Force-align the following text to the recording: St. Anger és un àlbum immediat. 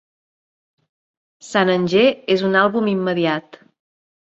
St. 1.49 1.69
Anger 1.75 2.09
és 2.39 2.49
un 2.51 2.61
àlbum 2.67 2.93
immediat. 2.99 3.67